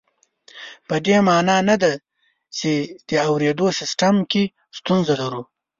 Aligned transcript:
په 0.87 0.95
دې 1.05 1.17
مانا 1.27 1.57
نه 1.69 1.75
ده 1.83 1.93
چې 2.57 2.71
د 3.09 3.11
اورېدو 3.27 3.67
سیستم 3.79 4.15
کې 4.31 4.43
ستونزه 4.77 5.13
لرو 5.21 5.41